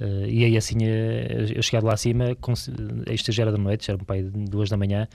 [0.00, 2.36] Uh, e aí assim, uh, eu chegado lá acima,
[3.10, 5.06] isto já era da noite, já era um pai de duas da manhã,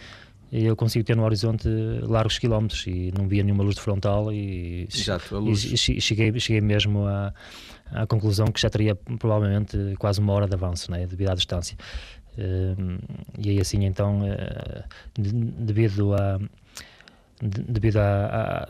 [0.51, 1.67] e eu consigo ter no horizonte
[2.03, 6.61] largos quilómetros e não via nenhuma luz de frontal e, Exato, e, e cheguei, cheguei
[6.61, 7.33] mesmo à,
[7.91, 11.75] à conclusão que já teria provavelmente quase uma hora de avanço, né, devido à distância.
[12.37, 13.01] Uh,
[13.39, 14.21] e aí assim então,
[15.17, 16.39] devido a
[17.41, 18.67] devido a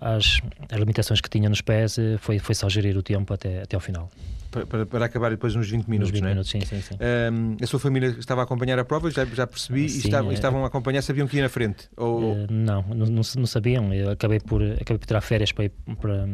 [0.00, 3.62] às, às, limitações que tinha nos pés, eh, foi, foi só gerir o tempo até,
[3.62, 4.10] até ao final.
[4.50, 6.30] Para, para, para acabar depois uns 20 minutos, 20 não é?
[6.32, 6.94] minutos, sim, sim, sim.
[7.32, 10.30] Um, a sua família estava a acompanhar a prova, já, já percebi, sim, e estavam,
[10.30, 10.34] é...
[10.34, 11.88] estavam a acompanhar, sabiam que ia na frente?
[11.96, 12.32] Ou...
[12.32, 13.94] Uh, não, não, não, não, sabiam.
[13.94, 16.28] Eu acabei por, acabei por tirar férias para ir, para,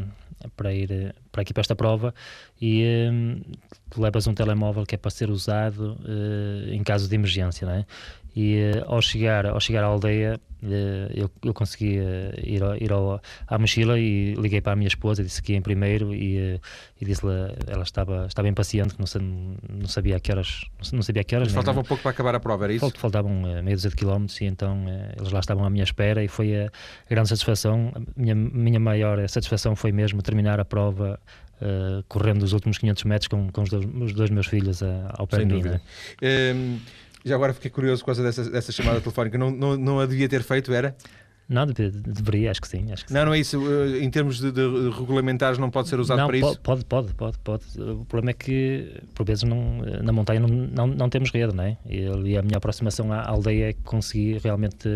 [0.56, 2.14] para ir para aqui para esta prova
[2.60, 3.42] e um,
[3.98, 7.86] levas um telemóvel que é para ser usado uh, em caso de emergência, não é?
[8.36, 10.66] E uh, ao, chegar, ao chegar à aldeia, uh,
[11.14, 14.88] eu, eu consegui uh, ir, ao, ir ao, à mochila e liguei para a minha
[14.88, 16.60] esposa, disse que ia em primeiro e,
[17.00, 17.32] e disse-lhe,
[17.66, 20.66] ela estava, estava impaciente, que não, não sabia a que horas.
[20.92, 22.90] Não sabia a que horas Mas faltava um pouco para acabar a prova, era isso?
[22.98, 24.84] Faltavam meia dúzia de quilómetros e então
[25.18, 26.70] eles lá estavam à minha espera e foi a
[27.08, 27.90] grande satisfação.
[27.94, 31.18] A minha, minha maior satisfação foi mesmo terminar a prova
[31.56, 35.08] Uh, correndo os últimos 500 metros com, com os, dois, os dois meus filhos uh,
[35.08, 35.62] ao pé Sem de mim.
[35.62, 35.80] Né?
[36.54, 36.78] Um,
[37.26, 39.36] já agora fiquei curioso por causa dessa, dessa chamada telefónica.
[39.36, 40.96] Não, não, não a devia ter feito, era?
[41.48, 42.90] Não, deveria, acho que sim.
[42.92, 43.26] Acho que não, sim.
[43.26, 43.60] não é isso.
[43.70, 46.60] Eh, em termos de, de, regulamentares, não pode ser usado não, para pode, isso?
[46.60, 47.64] Pode, pode, pode, pode.
[47.80, 51.62] O problema é que, por vezes, não, na montanha não, não, não temos rede, não
[51.62, 51.76] é?
[51.86, 54.88] E a minha aproximação à aldeia é que consegui realmente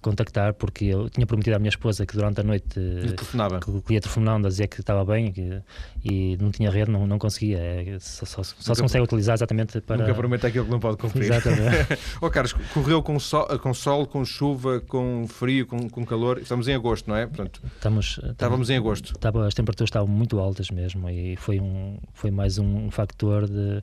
[0.00, 2.80] contactar porque eu tinha prometido à minha esposa que durante a noite
[3.16, 3.60] telefonava.
[3.60, 5.60] que, que ia telefonando a dizer que estava bem que,
[6.04, 7.58] e não tinha rede, não, não conseguia.
[7.58, 9.96] É, só, só, só se consegue utilizar exatamente para.
[9.98, 11.24] Nunca promete aquilo que não pode cumprir.
[11.24, 11.98] Exatamente.
[12.20, 16.38] oh, Carlos, correu com sol, com, sol, com chuva, com frio, com, com calor.
[16.38, 17.26] Estamos em agosto, não é?
[17.26, 19.12] Portanto, estamos, estávamos em agosto.
[19.14, 23.82] Estava, as temperaturas estavam muito altas mesmo e foi, um, foi mais um factor de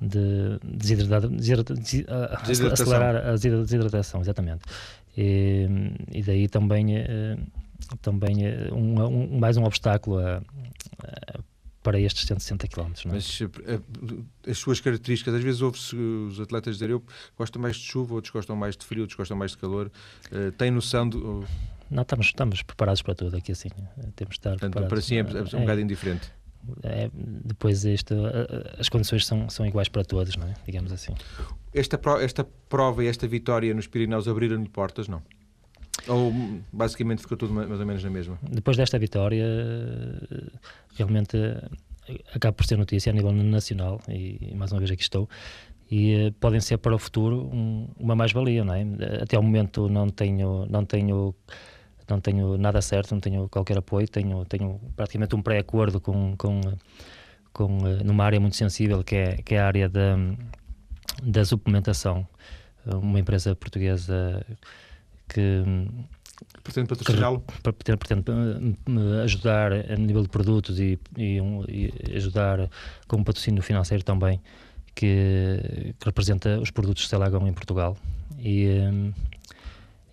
[0.00, 2.72] de desidratar, desidratação.
[2.72, 4.62] acelerar a desidratação, exatamente.
[5.16, 5.66] E,
[6.12, 7.36] e daí também, eh,
[8.00, 10.36] também eh, um, um, mais um obstáculo a,
[11.02, 11.40] a,
[11.82, 12.82] para estes 160 km.
[13.04, 13.14] Não é?
[13.14, 13.80] Mas eh,
[14.50, 17.02] as suas características, às vezes ouve-se os atletas dizer eu
[17.36, 19.90] gostam mais de chuva, outros gostam mais de frio, outros gostam mais de calor.
[20.56, 21.44] Tem noção do.
[21.90, 23.68] Não, estamos, estamos preparados para tudo aqui assim.
[24.14, 24.88] Temos de estar Portanto, preparados.
[24.88, 26.32] Para si é, é um é, bocado indiferente.
[26.82, 28.14] É, depois isto,
[28.78, 30.54] as condições são, são iguais para todos, não é?
[30.66, 31.14] digamos assim.
[31.72, 35.22] Esta, esta prova e esta vitória nos Pirineus abriram-lhe portas, não?
[36.08, 36.32] Ou
[36.72, 38.38] basicamente ficou tudo mais ou menos na mesma?
[38.42, 39.46] Depois desta vitória,
[40.94, 41.36] realmente
[42.34, 45.28] acaba por ser notícia a nível nacional e mais uma vez aqui estou
[45.90, 48.86] e podem ser para o futuro um, uma mais-valia, não é?
[49.22, 51.34] Até ao momento não tenho, não tenho
[52.10, 56.60] não tenho nada certo, não tenho qualquer apoio, tenho, tenho praticamente um pré-acordo com, com,
[57.52, 60.16] com, eh, numa área muito sensível que é, que é a área da,
[61.22, 62.26] da suplementação.
[62.86, 64.44] Uma empresa portuguesa
[65.28, 65.62] que
[66.62, 67.44] pretende patrociná-lo?
[67.62, 72.70] Pretende, eh, ajudar a nível de produtos e, e, e ajudar
[73.06, 74.40] com um patrocínio financeiro também
[74.94, 77.96] que, que representa os produtos Celagão em Portugal.
[78.38, 79.12] E, eh,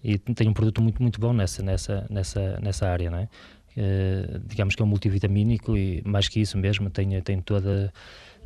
[0.03, 3.29] e tem um produto muito muito bom nessa nessa nessa nessa área, não é?
[3.77, 7.93] Uh, digamos que é um multivitamínico e mais que isso mesmo tem tem toda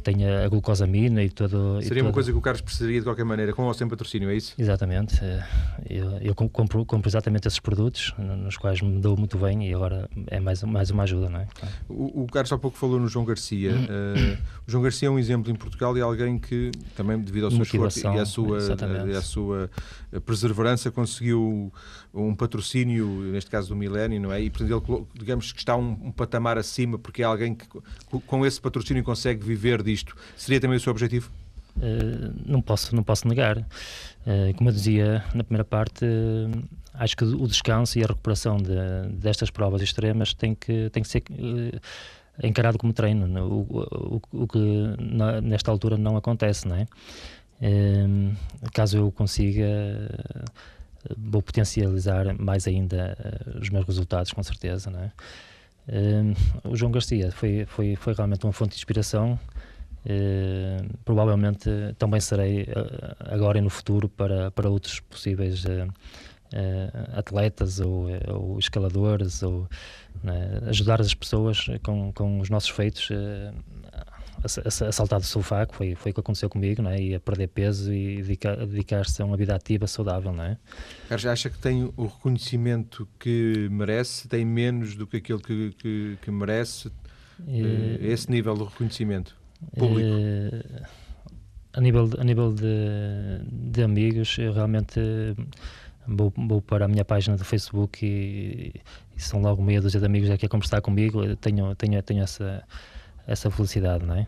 [0.02, 1.82] tem a glucosamina e todo.
[1.82, 2.14] Seria e uma todo...
[2.14, 4.54] coisa que o Carlos precisaria de qualquer maneira, com ou sem patrocínio, é isso?
[4.58, 5.24] Exatamente.
[5.24, 5.44] Eh,
[5.90, 10.10] eu, eu compro, compro, exatamente esses produtos, nos quais me dou muito bem e agora
[10.28, 11.48] é mais, mais uma ajuda, não é?
[11.88, 13.72] O, o Carlos há pouco falou no João Garcia.
[13.72, 14.38] Uh,
[14.68, 17.62] o João Garcia é um exemplo em Portugal e alguém que, também devido ao seu
[17.62, 18.60] esforço e à sua,
[19.08, 19.70] e à sua
[20.26, 21.72] perseverança, conseguiu
[22.14, 24.42] um patrocínio, neste caso do Milénio, não é?
[24.42, 27.66] E, portanto, ele, digamos que está um, um patamar acima, porque é alguém que,
[28.26, 30.16] com esse patrocínio, consegue viver disto.
[30.36, 31.32] Seria também o seu objetivo?
[31.78, 36.64] Uh, não posso não posso negar uh, como eu dizia na primeira parte uh,
[36.96, 38.76] acho que o descanso e a recuperação de,
[39.14, 41.24] destas provas extremas tem que tem que ser
[42.44, 43.42] encarado como treino né?
[43.42, 44.60] o, o, o que
[45.00, 46.86] na, nesta altura não acontece não é
[48.74, 49.66] caso eu consiga
[51.18, 53.16] vou potencializar mais ainda
[53.62, 55.12] os meus resultados com certeza não é?
[56.66, 59.40] o João Garcia foi foi foi realmente uma fonte de inspiração
[60.04, 65.94] Uh, provavelmente também serei uh, agora e no futuro para, para outros possíveis uh,
[67.14, 69.70] atletas ou, ou, escaladores ou
[70.24, 73.10] né, ajudar as pessoas com, com os nossos feitos
[74.44, 77.48] a, saltar do sofá, que foi, foi o que aconteceu comigo, né, e a perder
[77.48, 80.34] peso e dedicar-se a uma vida ativa saudável.
[80.42, 80.58] É?
[81.08, 86.18] Carlos, acha que tem o reconhecimento que merece, tem menos do que aquilo que, que,
[86.22, 86.92] que merece?
[88.02, 89.41] esse nível de reconhecimento?
[89.78, 90.10] Público?
[90.10, 91.02] Uh,
[91.74, 95.00] a nível, a nível de, de amigos, eu realmente
[96.08, 98.74] vou, vou para a minha página do Facebook e,
[99.16, 101.24] e são logo meia dúzia de amigos aqui a conversar comigo.
[101.24, 102.64] Eu tenho, tenho, tenho essa,
[103.26, 104.28] essa felicidade, não é?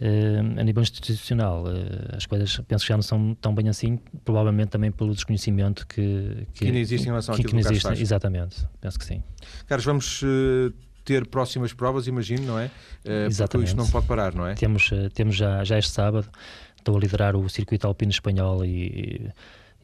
[0.00, 3.96] Uh, a nível institucional, uh, as coisas penso que já não são tão bem assim,
[4.24, 7.74] provavelmente também pelo desconhecimento que, que, que não existe em relação que, àquilo que, que
[7.74, 9.22] existe, Exatamente, penso que sim.
[9.68, 12.66] Carlos, vamos uh, ter próximas provas, imagino, não é?
[13.04, 13.50] Uh, Exatamente.
[13.50, 14.54] Porque isto não pode parar, não é?
[14.54, 16.28] Temos, uh, temos já, já este sábado,
[16.76, 19.30] estou a liderar o circuito alpino espanhol e,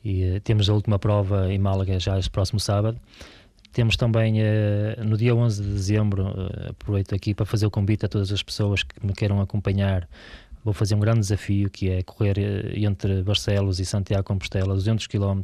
[0.02, 2.98] e, e uh, temos a última prova em Málaga já este próximo sábado.
[3.72, 4.42] Temos também
[5.06, 6.26] no dia 11 de dezembro,
[6.68, 10.08] aproveito aqui para fazer o convite a todas as pessoas que me queiram acompanhar.
[10.64, 12.36] Vou fazer um grande desafio que é correr
[12.76, 15.40] entre Barcelos e Santiago Compostela 200 km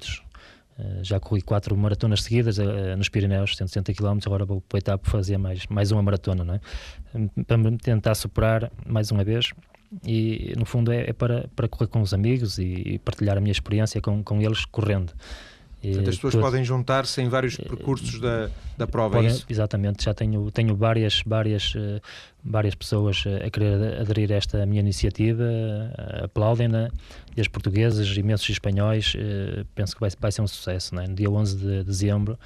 [1.03, 5.67] já corri quatro maratonas seguidas uh, nos Pirineus, 160 km, agora vou para fazer mais,
[5.69, 6.61] mais uma maratona, não é?
[7.47, 9.51] para me tentar superar mais uma vez.
[10.05, 13.41] E no fundo é, é para, para correr com os amigos e, e, partilhar a
[13.41, 15.13] minha experiência com, com eles correndo.
[15.89, 16.43] Portanto, as pessoas todo...
[16.43, 19.47] podem juntar-se em vários percursos da, da prova, é podem, é isso?
[19.49, 21.75] Exatamente, já tenho, tenho várias, várias,
[22.43, 25.45] várias pessoas a querer aderir a esta minha iniciativa,
[26.25, 26.91] aplaudem-na,
[27.37, 29.15] e as portuguesas, imensos espanhóis,
[29.75, 30.95] penso que vai, vai ser um sucesso.
[30.95, 31.07] Né?
[31.07, 32.39] No dia 11 de dezembro,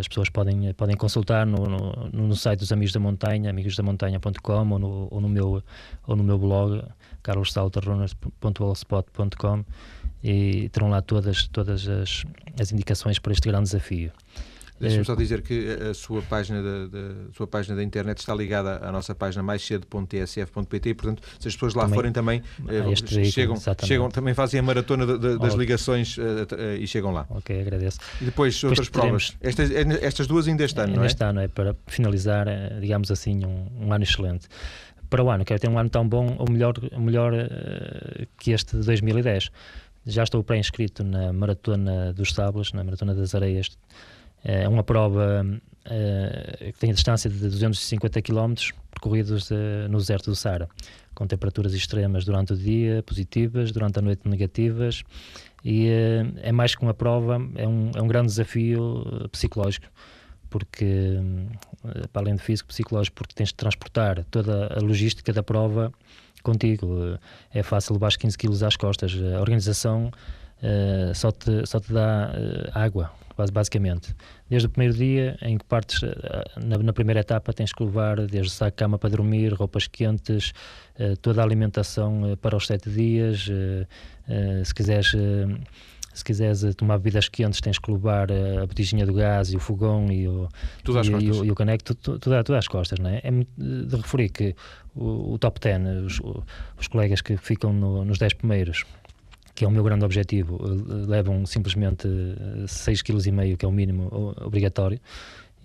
[0.00, 4.78] as pessoas podem, podem consultar no, no, no, site dos Amigos da Montanha, amigosdamontanha.com ou
[4.78, 5.60] no, ou, no meu,
[6.06, 6.84] ou no meu blog,
[7.22, 9.64] carlossalterrunas.blogspot.com
[10.22, 12.24] e terão lá todas, todas as,
[12.60, 14.12] as indicações para este grande desafio.
[14.82, 18.80] Deixa-me só dizer que a sua página, da, da, sua página da internet está ligada
[18.84, 23.24] à nossa página mais cedo.tsf.pt e, portanto, se as pessoas lá também, forem também, eh,
[23.30, 27.26] chegam, chegam, também fazem a maratona de, de, das ligações eh, eh, e chegam lá.
[27.30, 28.00] Ok, agradeço.
[28.20, 29.36] E depois, depois outras provas.
[29.40, 31.06] Estas, estas duas ainda este ano, não é?
[31.06, 32.48] Este ano é para finalizar,
[32.80, 34.48] digamos assim, um, um ano excelente
[35.08, 35.44] para o ano.
[35.44, 39.50] Quero ter um ano tão bom ou melhor, melhor uh, que este de 2010.
[40.04, 43.70] Já estou pré-inscrito na Maratona dos Sábados, na Maratona das Areias.
[44.42, 48.54] É uma prova uh, que tem a distância de 250 km
[48.90, 49.54] percorridos uh,
[49.88, 50.68] no deserto do Saara,
[51.14, 55.04] com temperaturas extremas durante o dia, positivas, durante a noite negativas.
[55.64, 59.86] E uh, é mais que uma prova, é um, é um grande desafio psicológico
[60.50, 61.16] porque
[62.12, 65.90] para além de físico psicológico porque tens de transportar toda a logística da prova
[66.42, 67.18] contigo.
[67.52, 69.12] É fácil levar 15 quilos às costas.
[69.36, 70.10] A organização
[70.62, 73.10] uh, só, te, só te dá uh, água,
[73.52, 74.14] basicamente.
[74.48, 76.12] Desde o primeiro dia, em que partes, uh,
[76.64, 80.52] na, na, primeira etapa, tens que levar desde saco de cama para dormir, roupas quentes,
[81.20, 83.48] toda a alimentação para os sete dias.
[84.64, 85.14] se quiseres
[86.12, 89.56] se quiseres eh, tomar bebidas quentes, tens que levar eh, a botijinha do gás e
[89.56, 90.48] o fogão e o,
[90.84, 91.24] tudo e.
[91.24, 92.98] E, o, e o caneco, tudo, tudo, tudo às costas.
[92.98, 93.20] Não é?
[93.24, 94.54] é de referir que
[94.94, 96.20] o, o top 10, os,
[96.78, 98.84] os, colegas que ficam no, nos 10 primeiros,
[99.54, 102.08] que é o meu grande objetivo, eh, levam simplesmente
[102.64, 105.00] 6,5 kg, que é o mínimo obrigatório,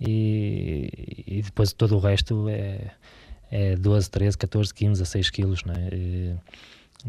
[0.00, 2.92] e, e depois todo o resto é,
[3.50, 5.54] é 12, 13, 14, 15 a 6 kg.
[5.66, 5.88] Não é?
[5.92, 6.36] E,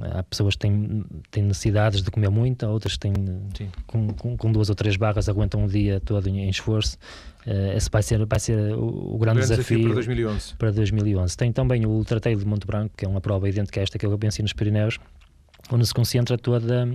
[0.02, 3.14] Há pessoas que têm, têm necessidades de comer muito, outras que têm,
[3.88, 6.96] com, com, com, duas ou três barras aguentam um dia todo em, esforço.
[7.46, 10.56] Uh, esse vai ser, vai ser o, o grande, grande desafio, desafio, para 2011.
[10.56, 11.38] Para 2011.
[11.38, 13.98] Tem também o Ultra Trail de Monte Branco, que é uma prova idêntica a esta
[13.98, 15.00] que eu venci nos Pirineus,
[15.72, 16.88] onde se concentra toda,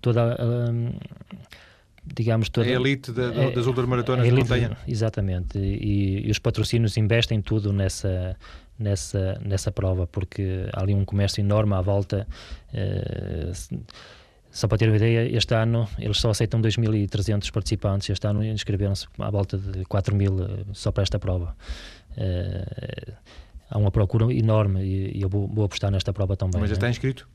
[0.00, 0.70] toda a.
[0.70, 0.92] Um,
[2.14, 6.96] digamos toda a elite da, é, das ultramaratonas de montanha exatamente e, e, os patrocínios
[6.96, 8.34] investem tudo nessa
[8.78, 12.26] nessa, nessa prova, porque há ali um comércio enorme à volta.
[12.72, 13.80] Uh,
[14.50, 18.08] só para ter uma ideia, este ano eles só aceitam 2.300 participantes.
[18.08, 21.54] Este ano inscreveram-se à volta de 4.000 eh, só para esta prova.
[22.12, 23.12] Uh,
[23.70, 26.60] há uma procura enorme e, e eu vou, vou, apostar nesta prova também.
[26.60, 27.28] Mas já está inscrito?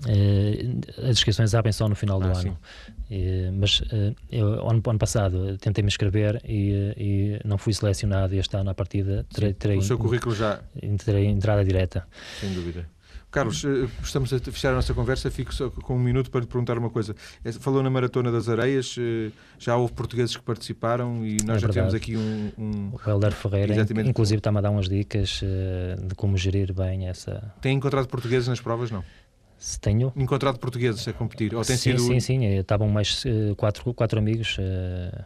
[0.00, 2.58] Uh, as inscrições abrem só no final do ah, ano.
[3.10, 8.34] Uh, mas uh, eu, ano, ano passado, tentei me inscrever e, e, não fui selecionado.
[8.34, 10.60] Este ano, a partida, terei, terei, o seu currículo já.
[11.04, 12.06] Terei entrada direta.
[12.40, 12.86] Sem dúvida.
[13.30, 13.64] Carlos,
[14.00, 15.28] estamos a fechar a nossa conversa.
[15.28, 17.16] Fico só com um minuto para lhe perguntar uma coisa.
[17.58, 18.94] Falou na Maratona das Areias,
[19.58, 22.52] já houve portugueses que participaram e nós é já temos aqui um.
[22.56, 22.92] um...
[22.92, 24.08] O Helder Ferreira, Exatamente.
[24.08, 25.40] inclusive, está-me a dar umas dicas
[26.06, 27.52] de como gerir bem essa.
[27.60, 28.92] Tem encontrado portugueses nas provas?
[28.92, 29.02] Não?
[29.58, 30.12] Se tenho.
[30.16, 31.54] Encontrado portugueses a competir?
[31.54, 32.02] Ou tem sim, sido...
[32.02, 32.44] sim, sim.
[32.44, 35.24] Eh, estavam mais uh, quatro, quatro amigos uh,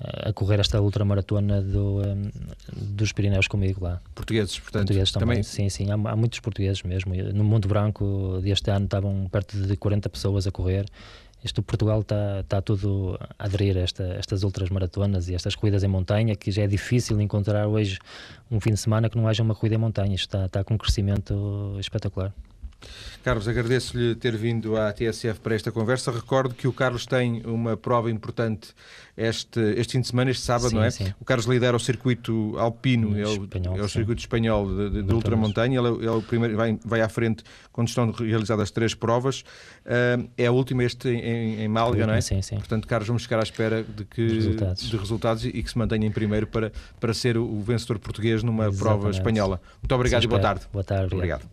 [0.00, 2.30] a correr esta ultramaratona do, um,
[2.72, 4.00] dos Pirineus comigo lá.
[4.14, 4.86] Portugueses, portanto.
[4.86, 5.42] Portugueses também, também...
[5.42, 5.90] sim, sim.
[5.90, 7.14] Há, há, muitos portugueses mesmo.
[7.14, 10.86] No Mundo Branco deste ano estavam perto de 40 pessoas a correr.
[11.44, 15.84] Este Portugal está, está tudo a aderir a esta, estas outras maratonas e estas corridas
[15.84, 17.98] em montanha, que já é difícil encontrar hoje
[18.50, 20.14] um fim de semana que não haja uma corrida em montanha.
[20.14, 22.32] Está, está com um crescimento espetacular.
[23.22, 26.10] Carlos, agradeço-lhe ter vindo à TSF para esta conversa.
[26.10, 28.74] Recordo que o Carlos tem uma prova importante
[29.16, 30.90] este, este fim de semana, este sábado, sim, não é?
[30.90, 31.14] Sim.
[31.20, 35.02] O Carlos lidera o circuito alpino, é o, espanhol, é o circuito espanhol de, de,
[35.02, 35.78] de ultramontanha.
[35.78, 39.40] Ele, ele é o primeiro, vai, vai à frente quando estão realizadas três provas.
[39.86, 42.20] Uh, é a última este em, em Málaga, última, não é?
[42.20, 42.56] Sim, sim.
[42.56, 46.06] Portanto, Carlos, vamos ficar à espera de, que, resultados, de resultados e, que se mantenha
[46.06, 48.82] em primeiro para, para ser o vencedor português numa Exatamente.
[48.82, 49.60] prova espanhola.
[49.80, 50.66] Muito obrigado e boa tarde.
[50.72, 51.14] Boa tarde.
[51.14, 51.48] obrigado.